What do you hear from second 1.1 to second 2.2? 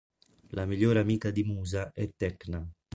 di Musa è